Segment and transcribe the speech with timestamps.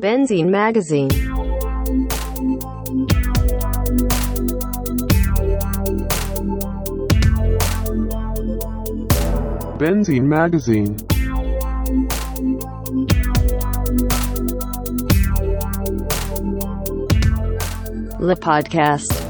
[0.00, 1.08] Benzine Magazine.
[9.78, 10.96] Benzine Magazine.
[18.20, 19.27] Le podcast.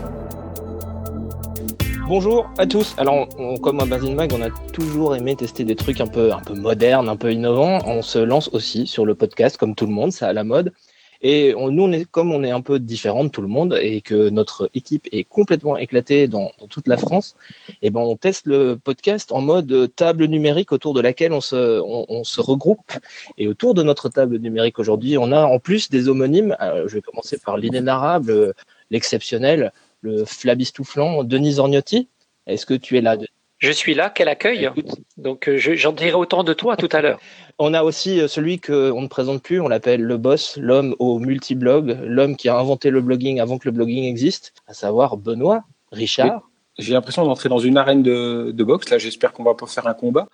[2.08, 2.94] Bonjour à tous.
[2.96, 3.28] Alors,
[3.60, 6.54] comme un Benzine Mag, on a toujours aimé tester des trucs un peu, un peu
[6.54, 7.80] modernes, un peu innovants.
[7.84, 10.72] On se lance aussi sur le podcast, comme tout le monde, c'est à la mode.
[11.20, 14.70] Et nous, comme on est un peu différent de tout le monde et que notre
[14.72, 17.36] équipe est complètement éclatée dans, toute la France,
[17.82, 21.78] et ben, on teste le podcast en mode table numérique autour de laquelle on se,
[21.84, 22.90] on, se regroupe.
[23.36, 26.56] Et autour de notre table numérique aujourd'hui, on a en plus des homonymes.
[26.62, 28.54] Euh, je vais commencer par l'inénarrable,
[28.90, 32.08] l'exceptionnel, le flabistouflant Denis Orgnotti.
[32.46, 33.16] Est-ce que tu es là?
[33.16, 34.64] Denis Je suis là, quel accueil.
[34.66, 37.18] Écoute, Donc euh, je- j'en dirai autant de toi tout à l'heure.
[37.58, 41.18] On a aussi euh, celui qu'on ne présente plus, on l'appelle le boss, l'homme au
[41.18, 45.64] multiblog, l'homme qui a inventé le blogging avant que le blogging existe, à savoir Benoît
[45.90, 46.42] Richard.
[46.78, 48.88] J'ai l'impression d'entrer dans une arène de, de boxe.
[48.90, 50.28] Là, j'espère qu'on va pas faire un combat.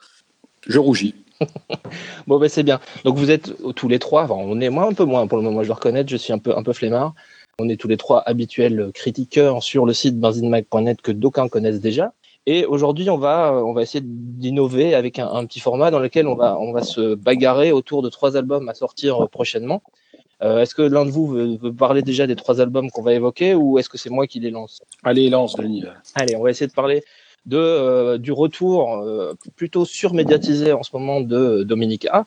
[0.66, 1.14] Je rougis.
[2.26, 2.80] Bon, ben c'est bien.
[3.04, 5.44] Donc vous êtes tous les trois, enfin, on est moi un peu moins pour le
[5.44, 7.14] moment, je dois reconnaître, je suis un peu, un peu flemmard.
[7.58, 12.12] On est tous les trois habituels critiqueurs sur le site benzinemag.net que d'aucuns connaissent déjà.
[12.46, 16.26] Et aujourd'hui, on va, on va essayer d'innover avec un, un petit format dans lequel
[16.26, 19.82] on va, on va se bagarrer autour de trois albums à sortir prochainement.
[20.42, 23.14] Euh, est-ce que l'un de vous veut, veut parler déjà des trois albums qu'on va
[23.14, 24.82] évoquer ou est-ce que c'est moi qui les lance?
[25.02, 25.84] Allez, lance, Denis.
[26.14, 27.02] Allez, on va essayer de parler
[27.46, 32.26] de, euh, du retour euh, plutôt surmédiatisé en ce moment de Dominique A,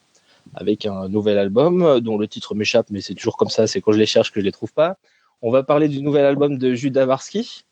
[0.55, 3.91] avec un nouvel album dont le titre m'échappe, mais c'est toujours comme ça, c'est quand
[3.91, 4.97] je les cherche que je les trouve pas.
[5.41, 7.63] On va parler du nouvel album de Judas Varsky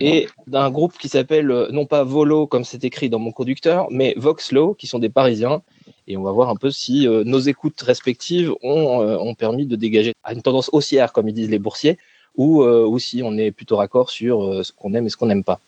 [0.00, 3.86] et d'un groupe qui s'appelle euh, non pas Volo comme c'est écrit dans mon conducteur,
[3.90, 5.62] mais Voxlo, qui sont des Parisiens.
[6.08, 9.66] Et on va voir un peu si euh, nos écoutes respectives ont, euh, ont permis
[9.66, 11.98] de dégager une tendance haussière, comme ils disent les boursiers,
[12.36, 15.16] ou, euh, ou si on est plutôt raccord sur euh, ce qu'on aime et ce
[15.16, 15.60] qu'on n'aime pas.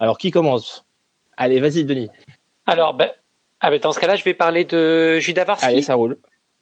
[0.00, 0.84] Alors, qui commence?
[1.36, 2.10] Allez, vas-y, Denis.
[2.66, 3.10] Alors ben,
[3.60, 6.18] ah ben, dans ce cas-là, je vais parler de Judas Allez, Varsky, ça roule.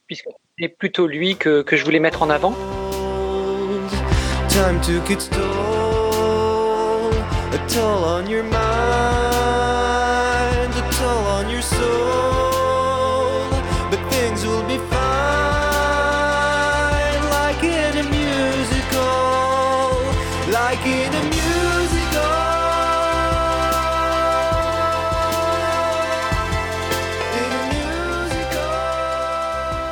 [0.07, 0.29] puisque
[0.59, 2.55] c'est plutôt lui que, que je voulais mettre en avant.
[4.57, 9.16] Time took its toll, a toll on your mind,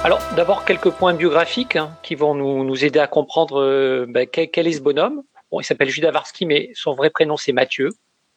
[0.04, 4.26] Alors d'abord quelques points biographiques hein, qui vont nous, nous aider à comprendre euh, ben,
[4.31, 5.22] quel, quel est ce bonhomme.
[5.50, 7.88] Bon, il s'appelle Judas Varsky, mais son vrai prénom c'est Mathieu.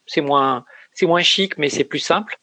[0.05, 0.63] C'est moins,
[0.93, 2.37] c'est moins chic, mais c'est plus simple.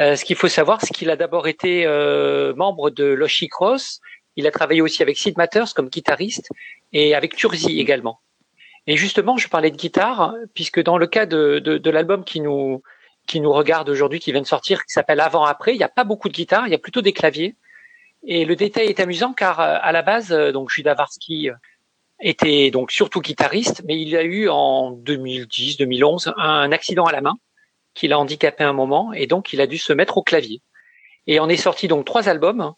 [0.00, 4.00] Euh, ce qu'il faut savoir, c'est qu'il a d'abord été euh, membre de Loshi Cross.
[4.36, 6.48] Il a travaillé aussi avec Sid Matters comme guitariste
[6.94, 8.20] et avec Turzi également.
[8.86, 12.40] Et justement, je parlais de guitare puisque dans le cas de, de, de l'album qui
[12.40, 12.82] nous
[13.26, 15.90] qui nous regarde aujourd'hui, qui vient de sortir, qui s'appelle Avant Après, il n'y a
[15.90, 17.54] pas beaucoup de guitare, il y a plutôt des claviers.
[18.24, 21.54] Et le détail est amusant car euh, à la base, euh, donc Judas Varsky euh,
[22.20, 27.34] était donc surtout guitariste, mais il a eu en 2010-2011 un accident à la main
[27.94, 30.60] qui l'a handicapé un moment et donc il a dû se mettre au clavier.
[31.26, 32.72] Et on est sorti donc trois albums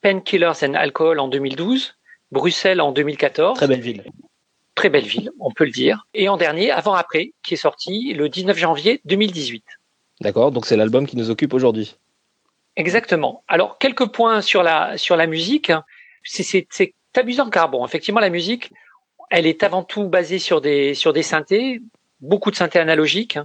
[0.00, 1.94] Painkillers and Alcohol en 2012,
[2.30, 4.04] Bruxelles en 2014, Très belle ville.
[4.74, 8.12] très belle ville, on peut le dire, et en dernier Avant Après qui est sorti
[8.12, 9.64] le 19 janvier 2018.
[10.20, 11.96] D'accord, donc c'est l'album qui nous occupe aujourd'hui.
[12.76, 13.44] Exactement.
[13.46, 15.72] Alors quelques points sur la sur la musique.
[16.24, 18.72] C'est amusant car bon, effectivement la musique,
[19.30, 21.80] elle est avant tout basée sur des sur des synthés,
[22.20, 23.38] beaucoup de synthés analogiques.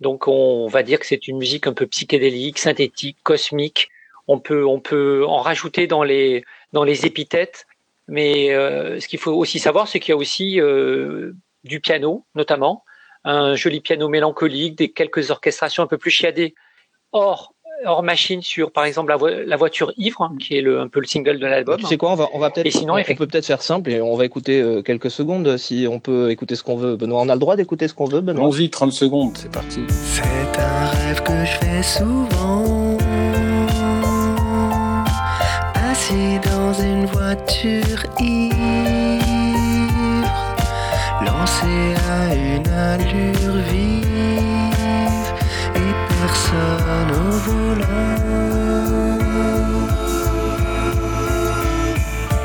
[0.00, 3.88] Donc on va dire que c'est une musique un peu psychédélique, synthétique, cosmique.
[4.28, 7.66] On peut on peut en rajouter dans les dans les épithètes.
[8.06, 11.32] Mais euh, ce qu'il faut aussi savoir, c'est qu'il y a aussi euh,
[11.64, 12.84] du piano, notamment
[13.24, 16.54] un joli piano mélancolique, des quelques orchestrations un peu plus chiadées.
[17.12, 17.54] Or
[17.86, 20.88] hors machine sur par exemple la, vo- la voiture ivre hein, qui est le, un
[20.88, 21.76] peu le single de l'album.
[21.78, 23.62] Tu sais quoi, on va, on va peut-être, Et sinon, on, on peut peut-être faire
[23.62, 25.56] simple et on va écouter euh, quelques secondes.
[25.56, 28.06] Si on peut écouter ce qu'on veut, Benoît, on a le droit d'écouter ce qu'on
[28.06, 28.44] veut, Benoît?
[28.44, 29.80] Allons-y, 30 secondes, c'est parti.
[29.88, 30.22] C'est
[30.60, 32.96] un rêve que je fais souvent.
[35.90, 38.54] Assis dans une voiture ivre,
[41.24, 44.04] lancé à une allure vive
[46.30, 47.86] personne au volant.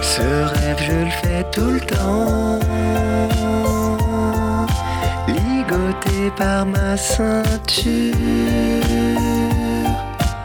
[0.02, 2.60] Ce rêve, je le fais tout le temps.
[5.28, 8.14] Ligoté par ma ceinture.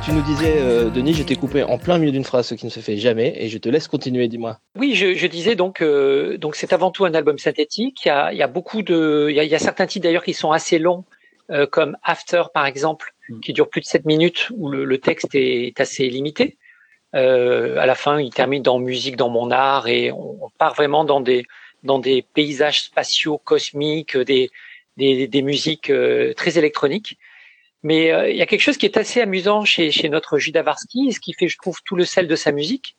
[0.02, 2.66] Tu nous disais, euh, Denis, je t'ai coupé en plein milieu d'une phrase, ce qui
[2.66, 4.58] ne se fait jamais, et je te laisse continuer, dis-moi.
[4.76, 8.04] Oui, je, je disais donc, euh, donc c'est avant tout un album synthétique.
[8.04, 9.86] Il y a, il y a beaucoup de, il y a, il y a certains
[9.86, 11.04] titres d'ailleurs qui sont assez longs,
[11.50, 13.14] euh, comme After par exemple.
[13.42, 16.58] Qui dure plus de 7 minutes, où le, le texte est, assez limité.
[17.14, 21.04] Euh, à la fin, il termine dans musique dans mon art et on, part vraiment
[21.04, 21.44] dans des
[21.82, 24.50] dans des paysages spatiaux cosmiques, des
[24.96, 27.18] des, des musiques euh, très électroniques.
[27.82, 30.62] Mais euh, il y a quelque chose qui est assez amusant chez, chez notre Judas
[30.62, 32.96] Varsky, ce qui fait, je trouve, tout le sel de sa musique.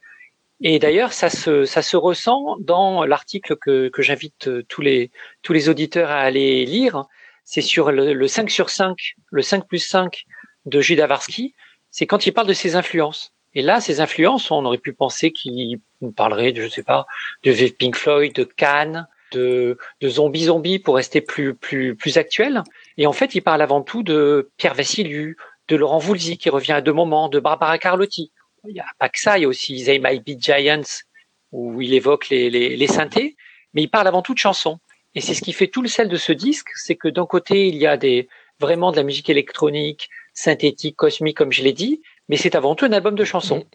[0.61, 5.11] Et d'ailleurs, ça se, ça se ressent dans l'article que, que j'invite euh, tous les,
[5.41, 7.05] tous les auditeurs à aller lire.
[7.43, 10.25] C'est sur le, le 5 sur 5, le 5 plus 5
[10.65, 11.53] de Judas Varsky.
[11.89, 13.33] C'est quand il parle de ses influences.
[13.53, 15.79] Et là, ces influences, on aurait pu penser qu'il
[16.15, 17.05] parlerait, de, je sais pas,
[17.43, 22.63] de Pink Floyd, de Cannes, de, de Zombie Zombie pour rester plus, plus, plus actuel.
[22.97, 25.35] Et en fait, il parle avant tout de Pierre Vassiliou,
[25.67, 28.31] de Laurent Voulzy qui revient à deux moments, de Barbara Carlotti.
[28.67, 31.03] Il n'y a pas que ça, il y a aussi They Might Be Giants
[31.51, 33.35] où il évoque les, les, les synthés,
[33.73, 34.79] mais il parle avant tout de chansons.
[35.15, 37.67] Et c'est ce qui fait tout le sel de ce disque, c'est que d'un côté,
[37.67, 38.29] il y a des,
[38.59, 42.85] vraiment de la musique électronique, synthétique, cosmique, comme je l'ai dit, mais c'est avant tout
[42.85, 43.65] un album de chansons.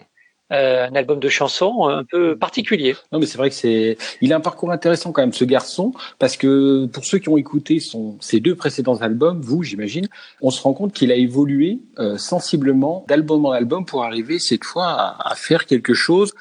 [0.53, 2.95] Euh, un album de chansons un peu particulier.
[3.11, 3.99] Non, mais c'est vrai que c'est.
[4.21, 7.37] Il a un parcours intéressant quand même, ce garçon, parce que pour ceux qui ont
[7.37, 8.17] écouté son...
[8.21, 10.07] ses deux précédents albums, vous, j'imagine,
[10.41, 14.65] on se rend compte qu'il a évolué euh, sensiblement d'album en album pour arriver cette
[14.65, 16.33] fois à, à faire quelque chose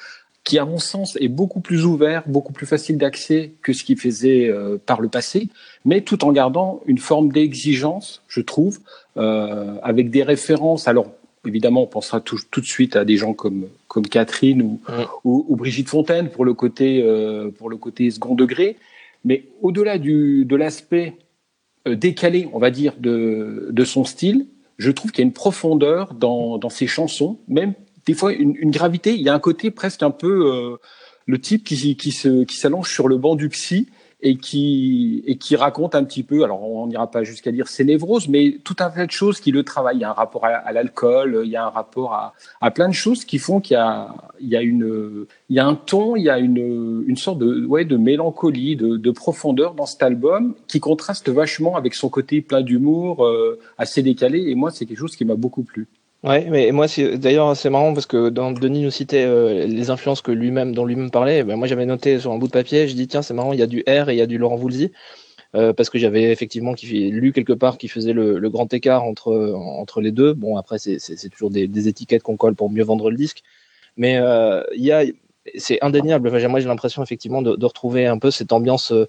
[0.45, 3.97] qui, à mon sens, est beaucoup plus ouvert, beaucoup plus facile d'accès que ce qu'il
[3.99, 5.49] faisait euh, par le passé,
[5.83, 8.79] mais tout en gardant une forme d'exigence, je trouve,
[9.17, 10.87] euh, avec des références.
[10.87, 11.07] Alors,
[11.45, 15.03] évidemment, on pensera tout, tout, de suite à des gens comme comme Catherine ou, Mm.
[15.23, 18.77] ou, ou, Brigitte Fontaine pour le côté euh, pour le côté second degré.
[19.23, 21.15] Mais au-delà du de l'aspect
[21.87, 24.47] euh, décalé, on va dire, de de son style,
[24.77, 27.73] je trouve qu'il y a une profondeur dans dans ses chansons, même
[28.05, 29.13] des fois une, une gravité.
[29.13, 30.77] Il y a un côté presque un peu euh,
[31.25, 33.89] le type qui qui se qui s'allonge sur le banc du psy
[34.21, 36.43] et qui et qui raconte un petit peu.
[36.43, 39.51] Alors on n'ira pas jusqu'à dire ses névroses, mais tout un tas de choses qui
[39.51, 39.97] le travaillent.
[39.97, 42.71] Il y a un rapport à, à l'alcool, il y a un rapport à, à
[42.71, 45.65] plein de choses qui font qu'il y a il y a une il y a
[45.65, 49.73] un ton, il y a une une sorte de ouais de mélancolie, de, de profondeur
[49.73, 54.49] dans cet album qui contraste vachement avec son côté plein d'humour, euh, assez décalé.
[54.49, 55.87] Et moi c'est quelque chose qui m'a beaucoup plu.
[56.25, 59.91] Ouais, mais moi, c'est d'ailleurs c'est marrant parce que dans Denis nous citait euh, les
[59.91, 61.43] influences que lui-même, dont lui-même parlait.
[61.43, 62.87] Ben, moi, j'avais noté sur un bout de papier.
[62.87, 64.39] Je dis tiens, c'est marrant, il y a du R et il y a du
[64.39, 64.91] Laurent Voulzy.
[65.55, 69.03] Euh, parce que j'avais effectivement qui, lu quelque part qui faisait le, le, grand écart
[69.03, 70.33] entre entre les deux.
[70.33, 73.43] Bon, après c'est c'est toujours des, des étiquettes qu'on colle pour mieux vendre le disque,
[73.97, 75.05] mais euh, il y a
[75.57, 76.29] c'est indéniable.
[76.29, 79.07] Enfin, moi, j'ai l'impression effectivement de, de, retrouver un peu cette ambiance euh,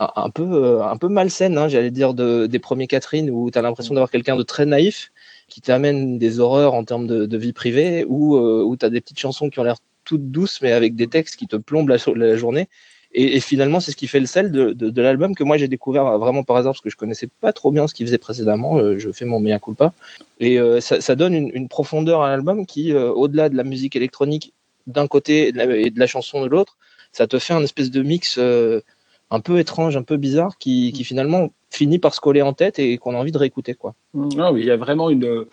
[0.00, 3.58] un, peu euh, un peu malsaine, hein, j'allais dire de, des premiers Catherine, où tu
[3.58, 5.12] as l'impression d'avoir quelqu'un de très naïf
[5.48, 8.90] qui t'amène des horreurs en termes de, de vie privée, ou euh, où tu as
[8.90, 11.88] des petites chansons qui ont l'air toutes douces, mais avec des textes qui te plombent
[11.88, 12.68] la, la journée.
[13.12, 15.56] Et, et, finalement, c'est ce qui fait le sel de, de, de l'album que moi
[15.56, 18.18] j'ai découvert vraiment par hasard parce que je connaissais pas trop bien ce qu'il faisait
[18.18, 18.78] précédemment.
[18.78, 19.94] Euh, je fais mon mea culpa.
[20.40, 23.64] Et euh, ça, ça, donne une, une, profondeur à l'album qui, euh, au-delà de la
[23.64, 24.52] musique électronique
[24.86, 26.76] d'un côté et de, la, et de la chanson de l'autre,
[27.12, 28.82] ça te fait un espèce de mix euh,
[29.30, 32.78] un peu étrange, un peu bizarre qui, qui finalement finit par se coller en tête
[32.78, 33.94] et qu'on a envie de réécouter quoi.
[34.14, 35.44] Non, il y a vraiment une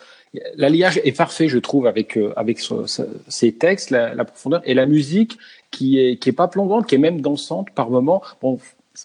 [0.56, 2.60] l'alliage est parfait je trouve avec avec
[3.28, 5.38] ces textes, la, profondeur et la musique
[5.70, 8.22] qui est qui est pas plombante, qui est même dansante par moment.
[8.40, 8.58] Bon,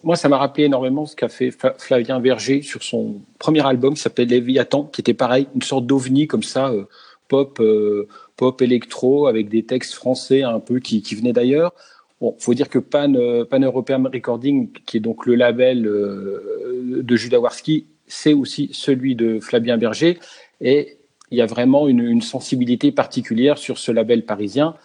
[0.04, 4.02] moi ça m'a rappelé énormément ce qu'a fait Flavien Verger sur son premier album qui
[4.02, 6.86] s'appelle Léviathan, qui était pareil, une sorte d'ovni comme ça, euh,
[7.28, 11.74] pop euh, pop électro avec des textes français un peu qui, qui venaient d'ailleurs.
[12.22, 13.12] Bon, faut dire que Pan,
[13.50, 19.16] Pan European Recording, qui est donc le label euh, de Judas Warski, c'est aussi celui
[19.16, 20.20] de Flavien Berger.
[20.62, 20.98] Et
[21.32, 24.76] il y a vraiment une, sensibilité particulière sur ce label parisien.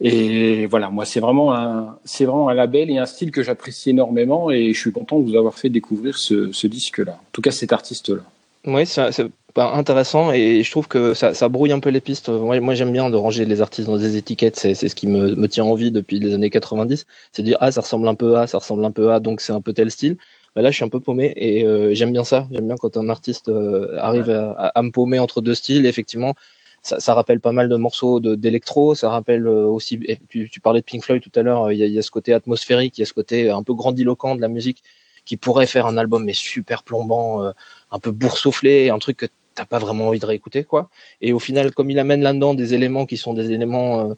[0.00, 4.50] Et voilà, moi, c'est vraiment un, vraiment un label et un style que j'apprécie énormément
[4.50, 7.12] et je suis content de vous avoir fait découvrir ce, ce disque-là.
[7.12, 8.22] En tout cas, cet artiste-là.
[8.66, 9.10] Oui, c'est
[9.56, 12.28] intéressant et je trouve que ça, ça brouille un peu les pistes.
[12.28, 15.34] Moi, moi j'aime bien de ranger les artistes dans des étiquettes, c'est ce qui me,
[15.34, 17.06] me, tient en vie depuis les années 90.
[17.32, 19.52] C'est dire, ah, ça ressemble un peu à, ça ressemble un peu à, donc c'est
[19.52, 20.16] un peu tel style.
[20.54, 22.48] Bah là, je suis un peu paumé et euh, j'aime bien ça.
[22.50, 25.86] J'aime bien quand un artiste euh, arrive à, à, me paumer entre deux styles.
[25.86, 26.34] Et effectivement,
[26.82, 28.94] ça, ça, rappelle pas mal de morceaux d'électro.
[28.94, 30.00] Ça rappelle euh, aussi.
[30.28, 31.70] Tu, tu, parlais de Pink Floyd tout à l'heure.
[31.72, 34.40] Il, y, a ce côté atmosphérique, il y a ce côté un peu grandiloquent de
[34.40, 34.82] la musique
[35.28, 37.52] qui pourrait faire un album mais super plombant, euh,
[37.90, 40.88] un peu boursouflé, un truc que t'as pas vraiment envie de réécouter quoi.
[41.20, 44.14] Et au final, comme il amène là-dedans des éléments qui sont des éléments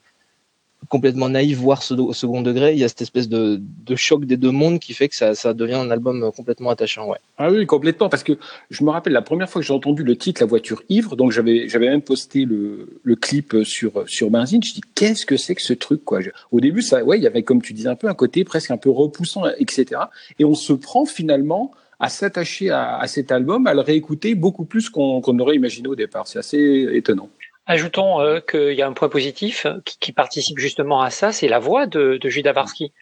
[0.89, 2.73] complètement naïf, voire au second degré.
[2.73, 5.35] Il y a cette espèce de, de choc des deux mondes qui fait que ça,
[5.35, 7.09] ça devient un album complètement attachant.
[7.09, 7.19] Ouais.
[7.39, 8.33] Ah oui, complètement, parce que
[8.71, 11.33] je me rappelle la première fois que j'ai entendu le titre La voiture ivre, donc
[11.33, 14.63] j'avais j'avais même posté le, le clip sur sur Benzine.
[14.63, 16.21] Je dis qu'est-ce que c'est que ce truc quoi?
[16.51, 18.71] Au début, ça, ouais, il y avait comme tu disais un peu un côté presque
[18.71, 20.03] un peu repoussant, etc.
[20.39, 24.65] Et on se prend finalement à s'attacher à, à cet album, à le réécouter beaucoup
[24.65, 26.27] plus qu'on qu'on aurait imaginé au départ.
[26.27, 27.29] C'est assez étonnant.
[27.67, 31.31] Ajoutons euh, qu'il y a un point positif euh, qui, qui participe justement à ça,
[31.31, 32.93] c'est la voix de, de Judas Varsky,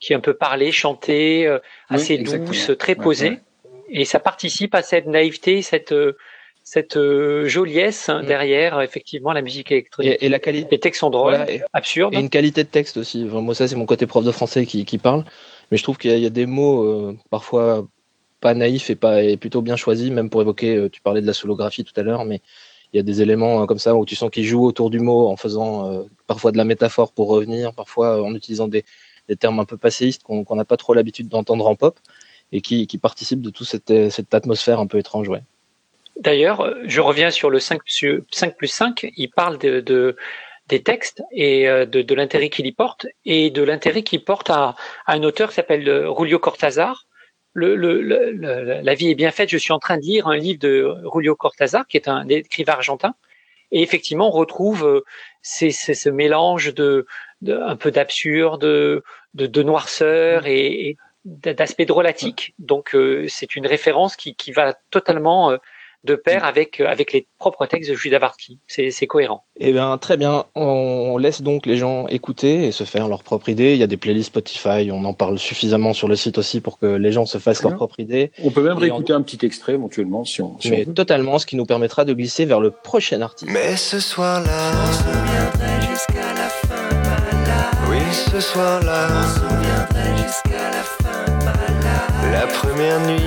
[0.00, 3.40] qui est un peu parlée, chantée, euh, assez douce, très posée, ouais.
[3.88, 5.94] et ça participe à cette naïveté, cette
[6.62, 8.26] cette euh, joliesse hein, Mm.
[8.26, 10.18] derrière effectivement la musique électronique.
[10.20, 10.68] Et, et la qualité.
[10.72, 12.12] Les textes sont drôles, Voilà, et- absurdes.
[12.14, 13.24] Et une qualité de texte aussi.
[13.26, 15.24] Enfin, moi, ça, c'est mon côté prof de français qui, qui parle.
[15.70, 17.88] Mais je trouve qu'il y, a- il y a des mots parfois
[18.40, 21.26] pas naïfs et, pas, et plutôt bien choisis, même pour évoquer, euh, tu parlais de
[21.26, 22.40] la solographie tout à l'heure, mais
[22.92, 24.98] il y a des éléments euh, comme ça où tu sens qu'ils jouent autour du
[24.98, 28.84] mot en faisant euh, parfois de la métaphore pour revenir, parfois en utilisant des,
[29.38, 32.00] termes un peu passéistes qu'on n'a pas trop l'habitude d'entendre en pop
[32.50, 35.28] et qui, participent de toute cette, cette atmosphère un peu étrange.
[35.28, 35.42] Ouais.
[36.18, 40.16] D'ailleurs, je reviens sur le 5, sur 5 plus 5, il parle de, de-
[40.66, 44.74] des textes et de, l'intérêt qu'il y porte et de l'intérêt qu'il porte à,
[45.06, 47.06] un auteur qui s'appelle Julio Cortázar.
[47.52, 50.36] Le, le, le- la vie est bien faite, je suis en train de lire un
[50.36, 53.14] livre de Julio Cortázar, qui est un écrivain argentin,
[53.72, 55.00] et effectivement, on retrouve euh,
[55.42, 57.06] ces- ces- ce mélange de,
[57.42, 59.02] de un peu d'absurde, de,
[59.34, 62.54] de, de noirceur et, et d'aspect drôlatique.
[62.58, 65.56] Donc, euh, c'est une référence qui, qui va totalement euh,
[66.04, 68.58] de pair avec, euh, avec les propres textes de Judas Varsky.
[68.66, 69.44] C'est c'est cohérent.
[69.58, 70.44] Eh bien, très bien.
[70.54, 73.72] On laisse donc les gens écouter et se faire leur propre idée.
[73.74, 76.78] Il y a des playlists Spotify, on en parle suffisamment sur le site aussi pour
[76.78, 78.30] que les gens se fassent leur propre idée.
[78.42, 80.94] On peut même Et réécouter un petit extrait éventuellement si on, si on Mais veut.
[80.94, 83.50] totalement, ce qui nous permettra de glisser vers le prochain artiste.
[83.52, 84.72] Mais ce soir-là,
[85.90, 87.90] jusqu'à la fin.
[87.90, 89.08] Oui, ce soir-là,
[90.16, 92.30] jusqu'à la fin.
[92.32, 93.20] La première nuit,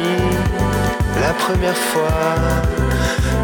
[1.23, 2.35] la première fois,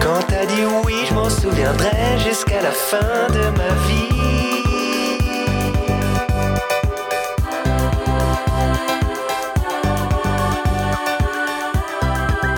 [0.02, 4.20] quand t'as dit oui, je m'en souviendrai jusqu'à la fin de ma vie.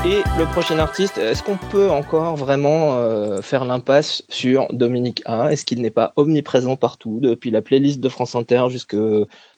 [0.04, 5.52] Et le prochain artiste, est-ce qu'on peut encore vraiment euh, faire l'impasse sur Dominique A?
[5.52, 8.98] Est-ce qu'il n'est pas omniprésent partout, depuis la playlist de France Inter jusque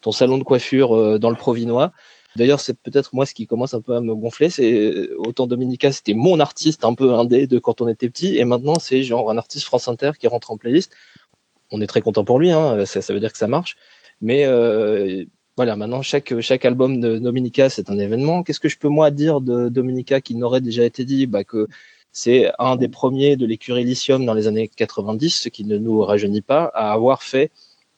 [0.02, 1.94] ton salon de coiffure euh, dans le Provinois?
[2.36, 4.50] D'ailleurs, c'est peut-être moi ce qui commence un peu à me gonfler.
[4.50, 8.46] C'est autant Dominica, c'était mon artiste un peu indé de quand on était petit, et
[8.46, 10.92] maintenant c'est genre un artiste France Inter qui rentre en playlist.
[11.72, 13.76] On est très content pour lui, hein, ça, ça veut dire que ça marche.
[14.22, 15.26] Mais euh,
[15.58, 18.44] voilà, maintenant chaque chaque album de Dominica c'est un événement.
[18.44, 21.28] Qu'est-ce que je peux moi dire de Dominica qui n'aurait déjà été dit?
[21.28, 21.68] Bah, que
[22.12, 26.02] c'est un des premiers de l'écurie Lithium dans les années 90, ce qui ne nous
[26.02, 27.52] rajeunit pas, à avoir fait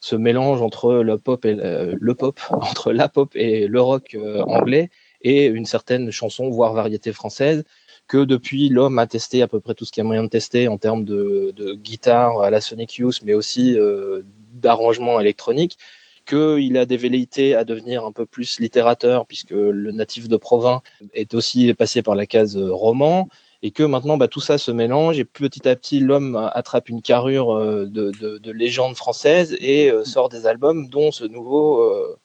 [0.05, 4.13] ce mélange entre le pop et le, le pop, entre la pop et le rock
[4.13, 7.63] euh, anglais et une certaine chanson, voire variété française,
[8.07, 10.29] que depuis l'homme a testé à peu près tout ce qu'il y a moyen de
[10.29, 14.21] tester en termes de, guitare à la Sonic Youth, mais aussi euh,
[14.53, 15.79] d'arrangement électronique,
[16.27, 20.83] qu'il a des velléités à devenir un peu plus littérateur, puisque le natif de Provins
[21.15, 23.27] est aussi passé par la case euh, roman,
[23.65, 27.01] et que maintenant bah, tout ça se mélange, et petit à petit l'homme attrape une
[27.01, 31.81] carrure euh, de, de, de légende française et euh, sort des albums, dont ce nouveau...
[31.81, 32.15] Euh,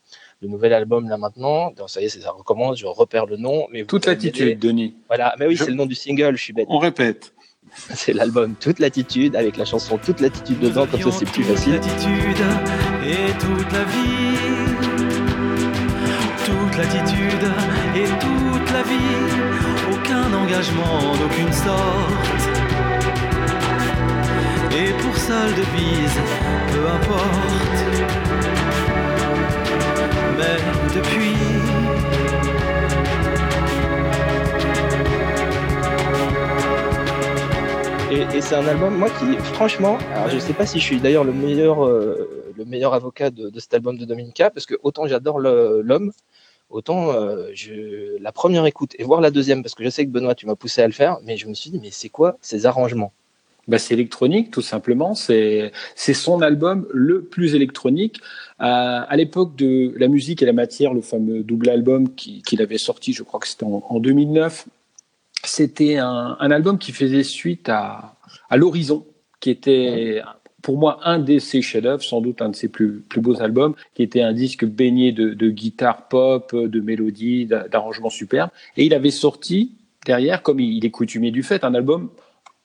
[0.42, 3.66] le nouvel album là maintenant, donc, ça y est, ça recommence, je repère le nom.
[3.72, 4.94] Mais Toute l'attitude, Denis.
[5.08, 6.66] Voilà, mais oui, Je- c'est le nom du single, je suis bête.
[6.70, 7.34] On répète.
[7.94, 11.54] C'est l'album Toute l'attitude avec la chanson Toute l'attitude dedans, comme ça c'est plus Toute
[11.56, 11.74] facile.
[11.74, 12.42] l'attitude
[13.06, 15.30] et toute la vie.
[16.46, 17.44] Toute l'attitude
[17.94, 19.29] et toute la vie.
[20.50, 22.10] D'aucune sorte.
[24.76, 26.18] Et pour seule devise,
[26.72, 27.78] peu importe.
[30.36, 30.56] Mais
[30.96, 31.36] depuis.
[38.10, 41.22] Et, c'est un album, moi, qui, franchement, alors je sais pas si je suis d'ailleurs
[41.22, 45.06] le meilleur, euh, le meilleur avocat de, de cet album de Dominica, parce que autant
[45.06, 46.10] j'adore l'homme,
[46.70, 50.10] autant euh, je, la première écoute et voir la deuxième, parce que je sais que
[50.10, 52.38] Benoît, tu m'as poussé à le faire, mais je me suis dit, mais c'est quoi
[52.40, 53.12] ces arrangements?
[53.68, 55.14] Bah, c'est électronique, tout simplement.
[55.14, 58.20] C'est c'est son album le plus électronique.
[58.58, 62.62] À, à l'époque de La musique et la matière, le fameux double album qui- qu'il
[62.62, 64.66] avait sorti, je crois que c'était en, en 2009,
[65.44, 68.16] c'était un, un album qui faisait suite à,
[68.48, 69.06] à L'Horizon,
[69.40, 70.20] qui était
[70.62, 74.02] pour moi un de ses chefs-d'œuvre, sans doute un de ses plus, beaux albums, qui
[74.02, 78.50] était un disque baigné de, guitare pop, de mélodies, d'a- d'arrangements superbes.
[78.76, 79.72] Et il avait sorti
[80.06, 82.10] derrière, comme il, est coutumier du fait, un album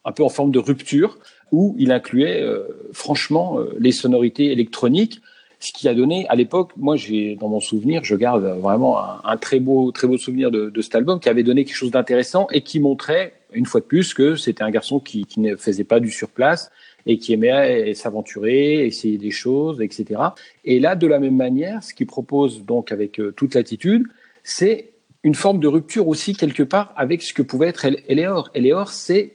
[0.04, 1.18] un peu en forme de rupture
[1.52, 5.22] où il incluait euh, franchement euh, les sonorités électroniques
[5.60, 9.38] ce qui a donné à l'époque, moi j'ai dans mon souvenir, je garde vraiment un,
[9.38, 12.48] très beau très beau souvenir de, de, cet album qui avait donné quelque chose d'intéressant
[12.52, 15.84] et qui montrait une fois de plus que c'était un garçon qui, qui ne faisait
[15.84, 16.72] pas du surplace
[17.06, 20.22] et qui aimait s'aventurer, essayer des choses, etc.
[20.64, 24.04] Et là, de la même manière, ce qu'il propose donc avec euh, toute l'attitude,
[24.44, 24.92] c'est
[25.24, 28.50] une forme de rupture aussi quelque part avec ce que pouvait être Eleor.
[28.54, 29.34] Eleor, c'est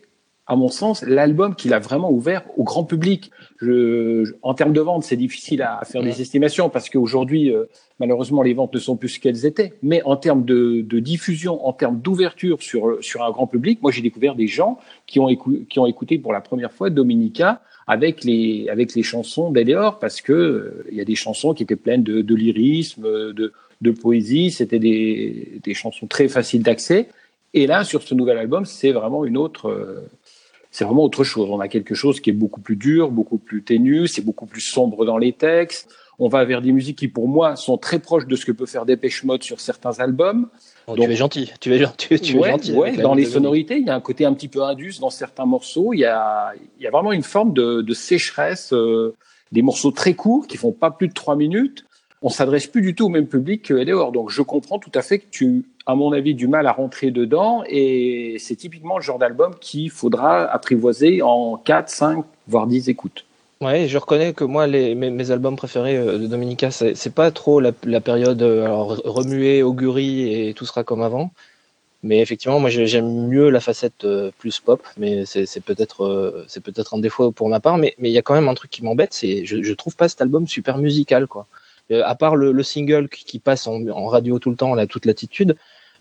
[0.50, 3.30] à mon sens, l'album qu'il a vraiment ouvert au grand public.
[3.60, 7.66] Je, en termes de vente, c'est difficile à, faire des estimations parce qu'aujourd'hui, euh,
[8.00, 9.74] malheureusement, les ventes ne sont plus ce qu'elles étaient.
[9.84, 13.92] Mais en termes de, de diffusion, en termes d'ouverture sur, sur un grand public, moi,
[13.92, 18.24] j'ai découvert des gens qui ont, qui ont écouté pour la première fois Dominica avec
[18.24, 21.76] les, avec les chansons d'Eleor parce que euh, il y a des chansons qui étaient
[21.76, 23.04] pleines de, de lyrisme,
[23.34, 24.50] de, de poésie.
[24.50, 27.06] C'était des, des chansons très faciles d'accès.
[27.52, 30.08] Et là, sur ce nouvel album, c'est vraiment une autre, euh,
[30.70, 31.48] c'est vraiment autre chose.
[31.50, 34.60] On a quelque chose qui est beaucoup plus dur, beaucoup plus ténu, c'est beaucoup plus
[34.60, 35.90] sombre dans les textes.
[36.22, 38.66] On va vers des musiques qui, pour moi, sont très proches de ce que peut
[38.66, 40.48] faire Dépêche Mode sur certains albums.
[40.86, 42.72] Donc, tu es gentil, tu es, gentil, tu ouais, es gentil.
[42.74, 45.46] Ouais, dans les sonorités, il y a un côté un petit peu indus dans certains
[45.46, 45.94] morceaux.
[45.94, 49.14] Il y a, il y a vraiment une forme de, de sécheresse, euh,
[49.50, 51.86] des morceaux très courts qui font pas plus de trois minutes.
[52.20, 54.12] On s'adresse plus du tout au même public que Eleor.
[54.12, 57.10] Donc, je comprends tout à fait que tu à mon avis, du mal à rentrer
[57.10, 57.62] dedans.
[57.68, 63.24] Et c'est typiquement le genre d'album qu'il faudra apprivoiser en 4, 5, voire 10 écoutes.
[63.60, 67.72] Ouais, je reconnais que moi, mes, albums préférés euh, de Dominica, c'est pas trop la,
[67.72, 71.30] période euh, remuée, augurie et tout sera comme avant.
[72.02, 76.94] Mais effectivement, moi, j'aime mieux la facette euh, plus pop, mais c'est peut-être c'est peut-être
[76.94, 77.76] un défaut pour ma part.
[77.76, 80.08] Mais il y a quand même un truc qui m'embête, c'est je, je trouve pas
[80.08, 81.46] cet album super musical, quoi.
[81.90, 85.56] À part le, single qui, passe en, radio tout le temps, là, toute l'attitude,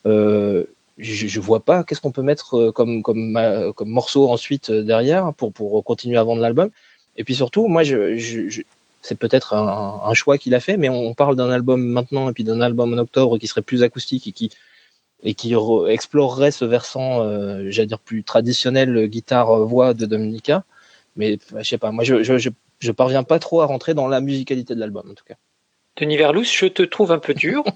[0.05, 0.65] euh,
[0.99, 5.83] je, je, vois pas qu'est-ce qu'on peut mettre euh, comme morceau ensuite euh, derrière pour
[5.83, 6.69] continuer à vendre l'album.
[7.17, 11.49] Et puis surtout, moi, c'est peut-être un, choix qu'il a fait, mais on parle d'un
[11.49, 14.27] album maintenant et puis d'un album en octobre qui serait plus acoustique
[15.23, 15.55] et qui
[15.87, 20.63] explorerait ce versant, euh, j'allais dire plus traditionnel guitare voix de Dominica.
[21.15, 24.75] Mais je sais pas, moi, je, je, parviens pas trop à rentrer dans la musicalité
[24.75, 25.35] de l'album en tout cas.
[25.99, 27.63] Denis je te trouve un peu dur.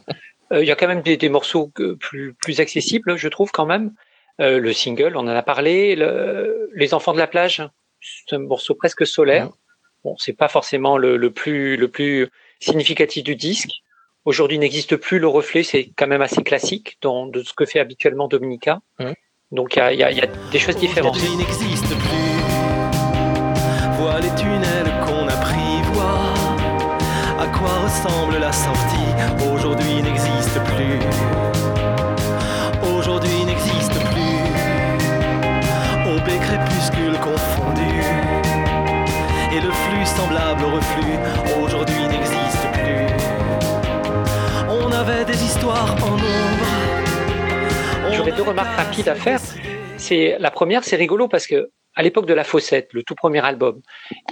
[0.52, 3.66] Euh, il y a quand même des, des, morceaux plus, plus accessibles, je trouve quand
[3.66, 3.94] même.
[4.42, 5.96] Euh, le single, on en a parlé.
[5.96, 7.64] Le, les enfants de la plage,
[8.02, 9.50] c'est un morceau presque solaire.
[10.04, 12.28] Bon, c'est pas forcément le, le, plus le plus
[12.60, 13.72] significatif du disque.
[14.26, 17.80] Aujourd'hui n'existe plus le reflet, c'est quand même assez classique dans de ce que fait
[17.80, 18.82] habituellement Dominica.
[19.52, 21.18] Donc il y a, y, a, y a, des choses différentes.
[28.04, 29.14] Ressemble la sortie
[29.54, 31.00] aujourd'hui n'existe plus.
[32.98, 34.40] Aujourd'hui n'existe plus.
[36.12, 37.96] OP crépuscule confondu.
[39.54, 41.18] Et le flux semblable au reflux,
[41.64, 43.08] aujourd'hui n'existe plus.
[44.70, 46.70] On avait des histoires en ombre.
[48.12, 49.40] J'aurais deux remarques rapides à faire.
[49.98, 53.46] C'est la première, c'est rigolo parce que à l'époque de la Fossette, le tout premier
[53.46, 53.82] album,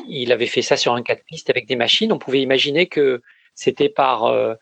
[0.10, 2.12] il avait fait ça sur un quatre pistes avec des machines.
[2.12, 3.22] On pouvait imaginer que
[3.62, 4.56] c'était par euh,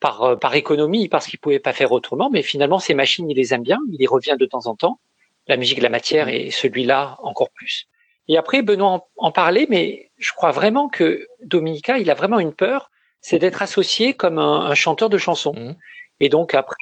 [0.00, 2.30] par, euh, par économie, parce qu'il pouvait pas faire autrement.
[2.30, 4.98] Mais finalement, ces machines, il les aime bien, il y revient de temps en temps.
[5.46, 7.86] La musique, la matière, et celui-là encore plus.
[8.28, 12.52] Et après, Benoît en, parlait, mais je crois vraiment que Dominica, il a vraiment une
[12.52, 12.90] peur,
[13.20, 15.54] c'est d'être associé comme un, chanteur de chansons.
[15.54, 15.76] Mmh.
[16.20, 16.76] Et donc après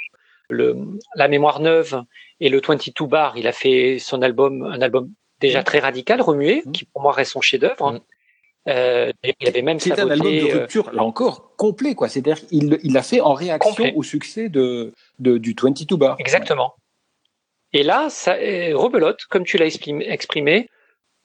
[0.48, 0.76] le,
[1.16, 2.02] la mémoire neuve
[2.40, 5.10] et le 22 bar, il a fait son album, un album
[5.40, 5.64] déjà mmh.
[5.64, 6.72] très radical, remué, mmh.
[6.72, 8.00] qui pour moi reste son chef-d'œuvre.
[8.66, 12.08] Euh, il avait même C'est un album de euh, rupture, là encore, complet, quoi.
[12.08, 16.16] C'est-à-dire qu'il il l'a fait en réaction au succès de, de, du 22 Bar.
[16.18, 16.74] Exactement.
[17.74, 20.70] Et là, ça, euh, rebelote, comme tu l'as exprimé,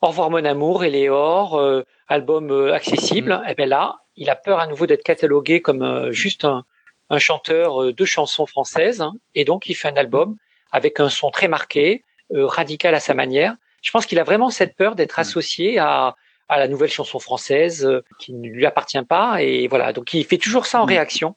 [0.01, 3.41] Au revoir mon amour, Léor, euh, album euh, accessible.
[3.45, 3.49] Mm.
[3.49, 6.65] Et bien là, il a peur à nouveau d'être catalogué comme juste un,
[7.11, 9.01] un, chanteur de chansons françaises.
[9.01, 9.13] Hein.
[9.35, 10.37] et donc, il fait un album
[10.71, 13.55] avec un son très marqué, radical à sa manière.
[13.81, 15.21] Je pense qu'il a vraiment cette peur d'être mm.
[15.21, 16.15] associé à,
[16.49, 19.41] à la nouvelle chanson française euh, qui ne lui appartient pas.
[19.41, 21.35] Et voilà, donc il fait toujours ça en réaction.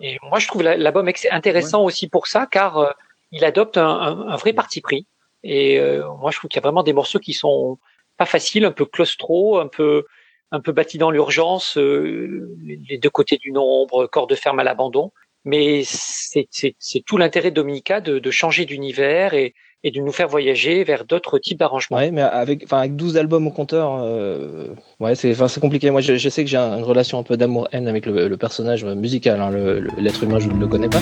[0.00, 2.90] Et moi, je trouve l'album intéressant aussi pour ça, car euh,
[3.32, 3.88] il adopte un,
[4.28, 5.06] un, vrai parti pris.
[5.42, 7.78] Et euh, moi, je trouve qu'il y a vraiment des morceaux qui sont
[8.16, 10.04] pas faciles, un peu claustro, un peu
[10.52, 15.10] un peu bâtis dans l'urgence, les deux côtés du nombre, corps de ferme à l'abandon.
[15.44, 16.48] Mais c'est
[17.04, 19.54] tout l'intérêt de Dominica de, de changer d'univers et,
[19.86, 21.98] et de nous faire voyager vers d'autres types d'arrangements.
[21.98, 24.66] Ouais, mais avec, enfin, avec 12 albums au compteur, euh,
[24.98, 25.92] ouais, c'est, compliqué.
[25.92, 29.40] Moi, je, sais que j'ai une relation un peu d'amour-haine avec le, le, personnage musical.
[29.40, 29.52] Hein,
[29.96, 31.00] l'être humain, je ne le connais pas.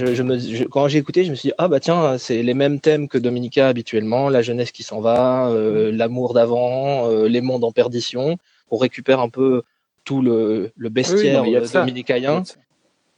[0.00, 2.42] Je, je me, je- quand j'ai écouté, je me suis dit, ah bah tiens, c'est
[2.42, 7.28] les mêmes thèmes que Dominica habituellement, la jeunesse qui s'en va, euh, l'amour d'avant, euh,
[7.28, 8.36] les mondes en perdition.
[8.70, 9.62] On récupère un peu
[10.04, 11.80] tout le, le bestiaire non, de euh, ça.
[11.80, 12.42] dominicaïen.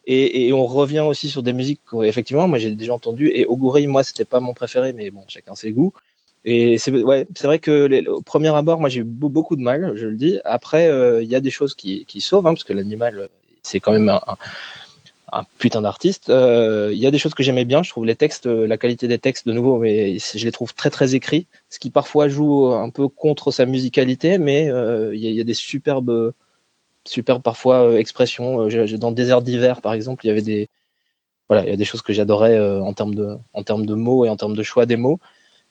[0.05, 3.29] Et, et on revient aussi sur des musiques qu'effectivement, moi j'ai déjà entendu.
[3.29, 5.93] Et Oguri, moi, c'était pas mon préféré, mais bon, chacun ses goûts.
[6.45, 9.55] Et c'est ouais, c'est vrai que les, au premier abord, moi j'ai eu beau- beaucoup
[9.55, 10.41] de mal, je le dis.
[10.45, 13.29] Après, euh, il y a des choses qui, qui sauvent, hein, parce que l'animal,
[13.63, 14.37] c'est quand même un, un,
[15.33, 16.29] un putain d'artiste.
[16.31, 17.83] Euh, Il y a des choses que j'aimais bien.
[17.83, 20.75] Je trouve les textes, euh, la qualité des textes de nouveau, mais je les trouve
[20.75, 25.21] très très écrits, ce qui parfois joue un peu contre sa musicalité, mais euh, il
[25.21, 26.33] y, a, il y a des superbes,
[27.05, 28.69] superbes parfois euh, expressions.
[28.69, 30.69] Euh, Dans Désert d'hiver, par exemple, il y avait des
[31.49, 33.95] voilà, il y a des choses que j'adorais euh, en termes de en termes de
[33.95, 35.19] mots et en termes de choix des mots.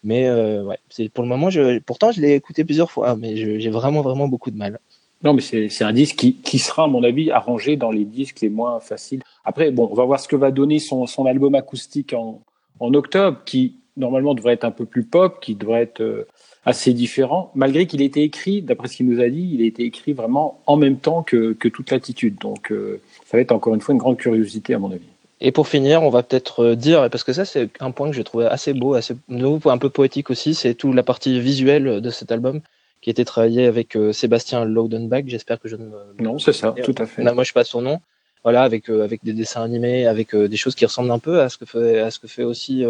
[0.04, 1.50] Mais euh, ouais, c'est pour le moment.
[1.50, 4.80] Je, pourtant, je l'ai écouté plusieurs fois, mais j'ai vraiment vraiment beaucoup de mal.
[5.24, 8.42] Non, mais c'est un disque qui, qui sera, à mon avis, arrangé dans les disques
[8.42, 9.22] les moins faciles.
[9.46, 12.42] Après, bon, on va voir ce que va donner son, son album acoustique en,
[12.80, 16.28] en octobre, qui normalement devrait être un peu plus pop, qui devrait être euh,
[16.66, 19.66] assez différent, malgré qu'il ait été écrit, d'après ce qu'il nous a dit, il a
[19.66, 22.38] été écrit vraiment en même temps que, que toute l'attitude.
[22.40, 25.06] Donc, euh, ça va être encore une fois une grande curiosité, à mon avis.
[25.40, 28.16] Et pour finir, on va peut-être euh, dire, parce que ça c'est un point que
[28.16, 32.02] j'ai trouvé assez beau, assez nouveau, un peu poétique aussi, c'est toute la partie visuelle
[32.02, 32.62] de cet album
[33.02, 35.24] qui a été travaillé avec euh, Sébastien Laudenbach.
[35.26, 37.24] J'espère que je ne me Non, c'est ça, tout à fait.
[37.24, 38.00] Moi je pas son nom.
[38.44, 41.42] Voilà, avec euh, avec des dessins animés, avec euh, des choses qui ressemblent un peu
[41.42, 42.84] à ce que fait à ce que fait aussi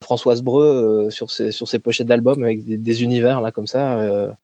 [0.00, 4.36] Françoise Breu sur ses sur ses pochettes d'albums avec des, des univers là comme ça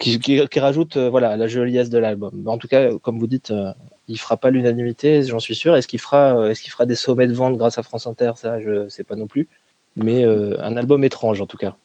[0.00, 2.42] qui qui, euh, voilà la joliesse de l'album.
[2.48, 3.72] En tout cas, comme vous dites, euh,
[4.08, 5.76] il fera pas l'unanimité, j'en suis sûr.
[5.76, 8.32] Est-ce qu'il fera euh, est-ce qu'il fera des sommets de vente grâce à France Inter?
[8.36, 9.46] Ça, je sais pas non plus.
[9.96, 11.76] Mais un album étrange en tout cas.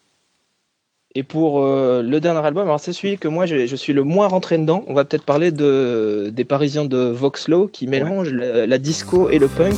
[1.17, 4.03] Et pour euh, le dernier album, alors c'est celui que moi je, je suis le
[4.03, 4.83] moins rentré dedans.
[4.87, 9.39] On va peut-être parler de des Parisiens de Voxlow qui mélangent la, la disco et
[9.39, 9.75] le punk.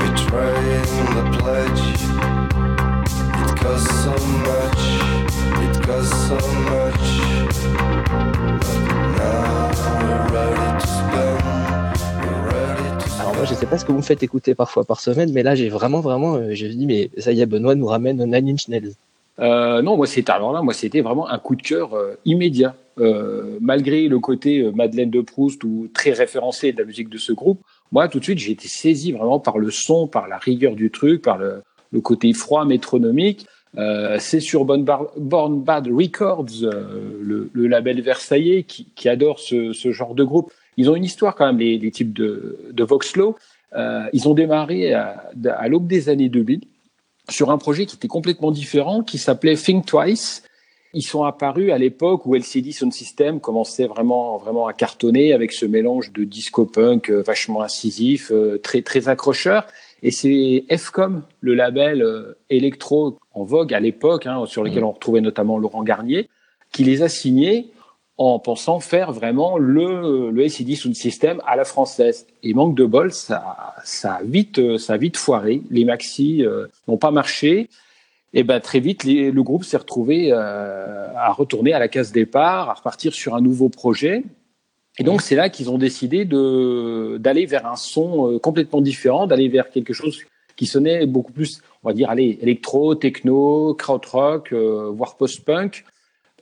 [0.00, 2.49] Betraying the pledge.
[3.60, 4.10] It costs so
[4.48, 4.82] much,
[5.60, 6.34] it costs so
[6.72, 7.06] much.
[8.58, 8.80] But
[9.18, 9.68] now
[10.00, 11.40] we're ready to spend.
[12.24, 14.84] We're ready to Alors moi je sais pas ce que vous me faites écouter parfois
[14.84, 17.74] par semaine, mais là j'ai vraiment vraiment euh, j'ai dit mais ça y est Benoît
[17.74, 18.94] nous ramène Nine Inch Nails.
[19.40, 22.74] Euh, non, moi c'était alors là, moi c'était vraiment un coup de cœur euh, immédiat.
[22.98, 27.16] Euh, malgré le côté euh, Madeleine de Proust ou très référencé de la musique de
[27.16, 27.60] ce groupe,
[27.92, 30.90] moi tout de suite j'ai été saisi vraiment par le son, par la rigueur du
[30.90, 33.46] truc, par le, le côté froid métronomique.
[33.78, 39.72] Euh, c'est sur Born, Bad Records, euh, le, le label versaillais, qui, qui adore ce,
[39.72, 40.52] ce genre de groupe.
[40.76, 42.86] Ils ont une histoire quand même, les, les types de, de.
[43.72, 46.62] Euh, ils ont démarré à, à l'aube des années 2000
[47.28, 50.42] sur un projet qui était complètement différent, qui s'appelait Think Twice.
[50.92, 55.52] Ils sont apparus à l'époque où LCD Sound System commençait vraiment, vraiment à cartonner avec
[55.52, 59.66] ce mélange de disco punk euh, vachement incisif, euh, très, très accrocheur.
[60.02, 64.92] Et c'est Fcom, le label euh, électro en vogue à l'époque, hein, sur lequel on
[64.92, 66.28] retrouvait notamment Laurent Garnier,
[66.72, 67.70] qui les a signés
[68.16, 72.26] en pensant faire vraiment le, le LCD Sound System à la française.
[72.42, 75.62] Et manque de bol, ça, ça a vite, euh, ça a vite foiré.
[75.70, 77.68] Les maxi euh, n'ont pas marché.
[78.32, 82.12] Et ben très vite, les- le groupe s'est retrouvé euh, à retourner à la case
[82.12, 84.22] départ, à repartir sur un nouveau projet.
[85.00, 89.26] Et donc c'est là qu'ils ont décidé de d'aller vers un son euh, complètement différent,
[89.26, 90.20] d'aller vers quelque chose
[90.56, 95.86] qui sonnait beaucoup plus, on va dire, allez, électro, techno, krautrock, euh, voire post-punk,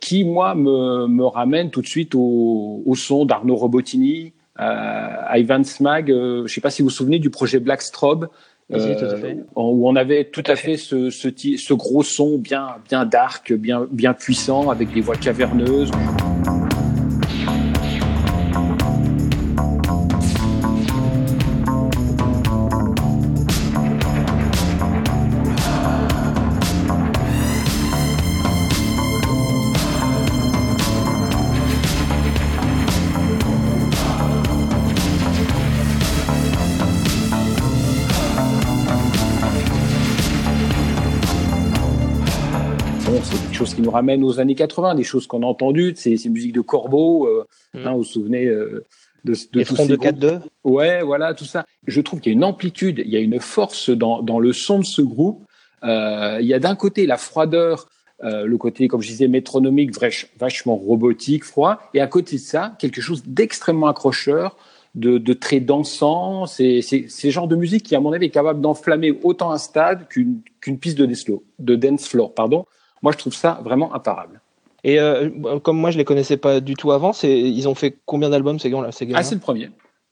[0.01, 5.63] qui moi me, me ramène tout de suite au, au son d'Arnaud Robotini, euh, Ivan
[5.63, 6.11] Smag.
[6.11, 8.29] euh, je sais pas si vous vous souvenez du projet Black Strobe.
[8.71, 9.39] Tout à fait.
[9.57, 13.87] où on avait tout à fait ce, ce, ce gros son bien, bien dark, bien,
[13.91, 15.91] bien puissant, avec des voix caverneuses.
[43.89, 47.27] Nous ramène aux années 80, des choses qu'on a entendues, ces, ces musiques de Corbeau,
[47.27, 47.79] euh, Mm.
[47.87, 48.85] hein, vous vous souvenez euh,
[49.25, 50.09] de, de Les tous ces de groupes.
[50.11, 50.41] 4-2.
[50.65, 51.65] Ouais, voilà, tout ça.
[51.87, 54.53] Je trouve qu'il y a une amplitude, il y a une force dans, dans le
[54.53, 55.45] son de ce groupe.
[55.85, 57.89] Euh, il y a d'un côté la froideur,
[58.25, 62.41] euh, le côté, comme je disais, métronomique, vach- vachement robotique, froid, et à côté de
[62.41, 64.57] ça, quelque chose d'extrêmement accrocheur,
[64.95, 66.47] de, de très dansant.
[66.47, 70.09] C'est c'est genre de musique qui, à mon avis, est capable d'enflammer autant un stade
[70.09, 72.65] qu'une qu'une piste de dance floor, de dance floor, pardon.
[73.03, 74.41] Moi, je trouve ça vraiment imparable.
[74.85, 77.99] Et euh, comme moi, je les connaissais pas du tout avant, c'est ils ont fait
[78.07, 79.71] combien d'albums ces gars-là ces Ah, c'est le premier.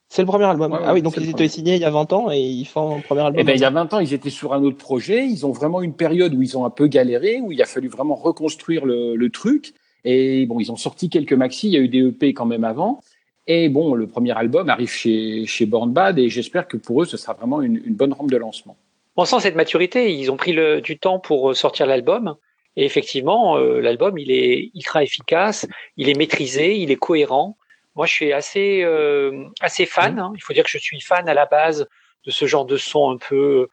[0.08, 0.72] C'est le premier album.
[0.72, 2.64] Ouais, ouais, ah oui, donc ils étaient signés il y a 20 ans et ils
[2.64, 3.40] font un premier album.
[3.40, 5.26] Eh ben, il y a 20 ans, ils étaient sur un autre projet.
[5.26, 7.88] Ils ont vraiment une période où ils ont un peu galéré, où il a fallu
[7.88, 9.74] vraiment reconstruire le, le truc.
[10.04, 11.68] Et bon, ils ont sorti quelques maxi.
[11.68, 13.00] Il y a eu des EP quand même avant.
[13.48, 17.04] Et bon, le premier album arrive chez, chez Born Bad et j'espère que pour eux,
[17.04, 18.76] ce sera vraiment une, une bonne rampe de lancement.
[19.16, 20.12] On sent cette maturité.
[20.12, 22.36] Ils ont pris le, du temps pour sortir l'album.
[22.76, 27.56] Et effectivement, euh, l'album, il est ultra efficace, il est maîtrisé, il est cohérent.
[27.94, 30.18] Moi, je suis assez, euh, assez fan.
[30.18, 30.32] hein.
[30.36, 31.88] Il faut dire que je suis fan à la base
[32.26, 33.68] de ce genre de son un peu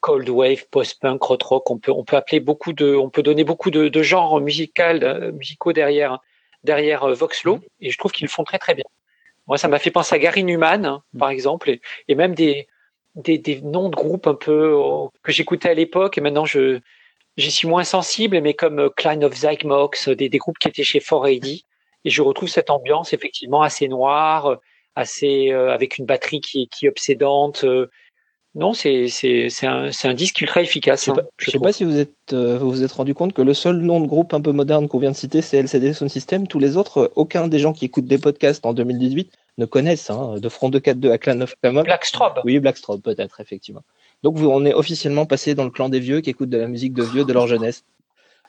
[0.00, 1.70] cold wave, post-punk, rock rock.
[1.70, 5.02] On peut, on peut appeler beaucoup de, on peut donner beaucoup de, de genres musical,
[5.02, 6.20] euh, musicaux derrière,
[6.62, 7.58] derrière euh, Voxlo.
[7.80, 8.84] Et je trouve qu'ils le font très très bien.
[9.48, 12.68] Moi, ça m'a fait penser à Gary Numan, hein, par exemple, et, et même des,
[13.16, 16.18] des, des noms de groupes un peu euh, que j'écoutais à l'époque.
[16.18, 16.78] Et maintenant, je,
[17.36, 20.84] j'y suis moins sensible, mais comme euh, Klein of Zygmox, des, des groupes qui étaient
[20.84, 21.62] chez 4AD.
[22.04, 24.56] Et je retrouve cette ambiance effectivement assez noire, euh,
[24.94, 27.64] assez euh, avec une batterie qui, qui est obsédante.
[27.64, 27.90] euh.
[28.54, 31.00] Non, c'est c'est c'est un c'est un disque ultra efficace.
[31.00, 32.92] Je sais hein, pas, je je sais pas si vous êtes euh, vous vous êtes
[32.92, 35.42] rendu compte que le seul nom de groupe un peu moderne qu'on vient de citer,
[35.42, 36.48] c'est LCD Sound System.
[36.48, 40.08] Tous les autres, euh, aucun des gens qui écoutent des podcasts en 2018 ne connaissent.
[40.08, 41.84] Hein, de Front 242 à Clan of Camel.
[41.84, 42.40] Blackstrobe.
[42.44, 43.82] Oui, Blackstrobe peut-être effectivement.
[44.26, 46.66] Donc vous- on est officiellement passé dans le clan des vieux qui écoutent de la
[46.66, 47.84] musique de vieux de leur jeunesse.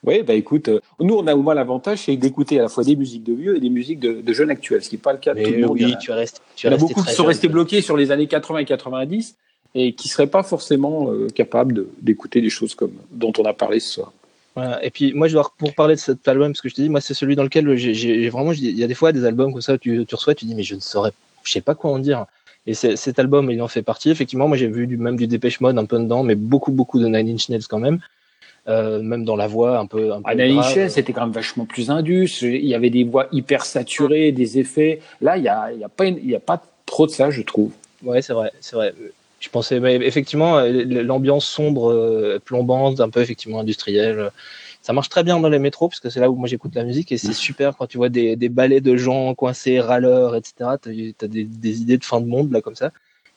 [0.03, 2.83] Oui, bah écoute, euh, nous on a au moins l'avantage, c'est d'écouter à la fois
[2.83, 5.11] des musiques de vieux et des musiques de, de jeunes actuels, ce qui n'est pas
[5.13, 5.77] le cas de tout le monde.
[5.83, 6.39] A- tu es resté.
[6.55, 8.25] Tu Il y es en a resté beaucoup qui sont restés bloqués sur les années
[8.25, 9.35] 80 et 90
[9.75, 13.53] et qui seraient pas forcément euh, capables de- d'écouter des choses comme dont on a
[13.53, 14.13] parlé ce soir.
[14.55, 14.83] Voilà.
[14.83, 16.89] Et puis moi, je dois pour parler de cet album, parce que je te dis,
[16.89, 19.61] moi, c'est celui dans lequel j'ai- vraiment, il y a des fois des albums comme
[19.61, 21.11] ça, tu, tu reçois, tu dis, mais je ne saurais,
[21.43, 22.25] je sais pas quoi en dire.
[22.67, 24.09] Et cet album, il en fait partie.
[24.09, 26.99] Effectivement, moi, j'ai vu du, même du Dépêche Mode un peu dedans, mais beaucoup, beaucoup
[26.99, 27.99] de Nine Inch Nails quand même.
[28.67, 30.11] Euh, même dans la voix, un peu.
[30.11, 30.35] Un peu.
[30.35, 32.29] Michel, c'était quand même vachement plus indus.
[32.41, 34.99] Il y avait des voix hyper saturées, des effets.
[35.21, 37.29] Là, il y a, y a pas, une- il y a pas trop de ça,
[37.29, 37.71] je trouve.
[38.03, 38.93] Ouais, c'est vrai, c'est vrai.
[39.39, 44.31] Je pensais, mais effectivement, euh, l'ambiance sombre, euh, plombante, un peu effectivement industrielle,
[44.87, 46.85] ça marche très bien dans les métros, parce que c'est là où moi j'écoute la
[46.85, 50.53] musique, et c'est super quand tu vois des, des ballets de gens coincés, râleurs, etc.
[50.81, 50.91] T'as
[51.25, 52.93] as des, des idées de fin de monde là comme ça,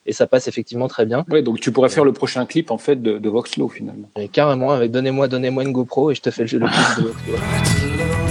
[0.07, 1.25] et ça passe effectivement très bien.
[1.29, 4.09] Ouais, donc tu pourrais faire le prochain clip en fait de, de Voxlo finalement.
[4.17, 7.13] Et carrément, avec donnez-moi, donnez-moi une GoPro, et je te fais le, le clip de
[7.25, 8.30] tu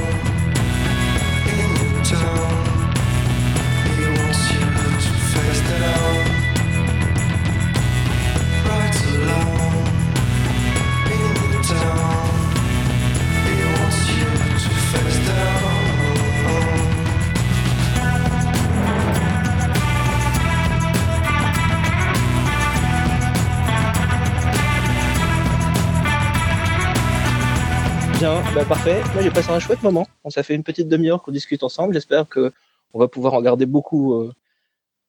[28.19, 29.01] Bien, bah parfait.
[29.13, 30.05] Moi j'ai passé un chouette moment.
[30.23, 31.93] On s'est fait une petite demi-heure qu'on discute ensemble.
[31.93, 32.51] J'espère que
[32.93, 34.33] on va pouvoir en garder beaucoup euh,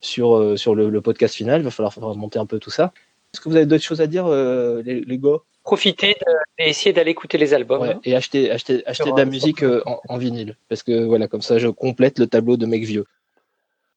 [0.01, 1.61] sur, euh, sur le, le podcast final.
[1.61, 2.93] Il va falloir monter un peu tout ça.
[3.33, 5.39] Est-ce que vous avez d'autres choses à dire, euh, les, les gars?
[5.65, 7.81] Profitez de- et essayez d'aller écouter les albums.
[7.83, 10.57] Ouais, Et acheter, acheter, acheter de la musique euh, en, en vinyle.
[10.69, 13.07] Parce que voilà, comme ça je complète le tableau de mecs vieux.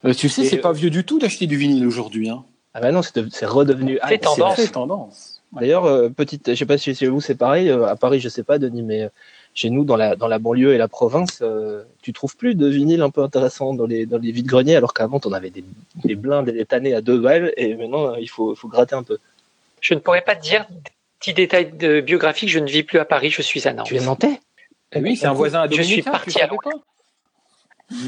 [0.05, 2.29] Euh, tu sais, c'est euh, pas vieux du tout d'acheter du vinyle aujourd'hui.
[2.29, 2.43] Hein.
[2.73, 3.99] Ah bah non, c'est de- c'est redevenu.
[4.07, 4.55] C'est tendance.
[4.55, 5.32] C'est tendance.
[5.59, 7.69] D'ailleurs, euh, petite, je sais pas si chez vous c'est pareil.
[7.69, 9.09] euh, à Paris, je sais pas, Denis, mais euh,
[9.53, 12.67] chez nous, dans la dans la banlieue et la province, euh, tu trouves plus de
[12.67, 15.63] vinyle un peu intéressant dans les dans les vides greniers, alors qu'avant, on avait des
[16.03, 18.95] des blindes et des tannés à deux balles, et maintenant, euh, il faut faut gratter
[18.95, 19.19] un peu.
[19.79, 20.65] Je ne pourrais pas te dire
[21.19, 22.49] petit détail de biographique.
[22.49, 23.29] Je ne vis plus à Paris.
[23.29, 23.85] Je suis à Nantes.
[23.87, 24.39] Tu es nantais?
[24.91, 26.55] Eh oui, c'est un voisin à Je suis Dominica, parti à pas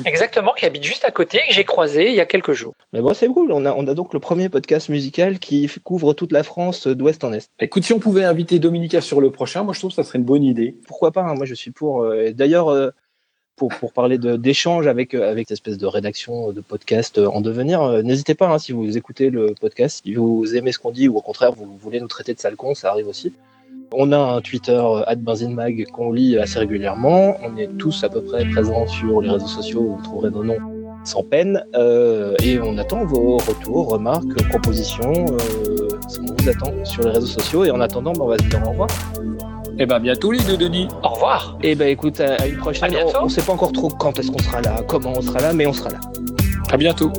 [0.05, 2.73] Exactement, qui habite juste à côté, que j'ai croisé il y a quelques jours.
[2.93, 3.51] Mais bon, c'est cool.
[3.51, 6.95] On a on a donc le premier podcast musical qui couvre toute la France euh,
[6.95, 7.49] d'ouest en est.
[7.59, 10.19] Écoute, si on pouvait inviter Dominica sur le prochain, moi je trouve que ça serait
[10.19, 10.75] une bonne idée.
[10.87, 12.03] pourquoi pas hein, Moi, je suis pour.
[12.03, 12.89] euh, D'ailleurs, euh,
[13.57, 17.39] pour, pour parler d'échanges avec euh, avec cette espèce de rédaction de podcast euh, en
[17.39, 20.91] devenir, euh, n'hésitez pas hein, si vous écoutez le podcast, si vous aimez ce qu'on
[20.91, 23.31] dit ou au contraire vous voulez nous traiter de sale con, ça arrive aussi.
[23.93, 27.37] On a un Twitter euh, @benzinmag qu'on lit assez régulièrement.
[27.43, 29.95] On est tous à peu près présents sur les réseaux sociaux.
[29.97, 30.57] Vous trouverez nos noms
[31.03, 31.63] sans peine.
[31.75, 35.25] Euh, et on attend vos retours, remarques, propositions.
[35.31, 35.87] Euh,
[36.21, 37.63] on vous attend sur les réseaux sociaux.
[37.63, 38.89] Et en attendant, ben, on va se dire au revoir.
[39.77, 40.87] Eh ben bientôt les deux Denis.
[41.03, 41.57] Au revoir.
[41.61, 42.85] Et ben écoute, à à une prochaine.
[42.85, 43.17] À bientôt.
[43.21, 45.53] On, on sait pas encore trop quand est-ce qu'on sera là, comment on sera là,
[45.53, 45.99] mais on sera là.
[46.71, 47.11] À bientôt.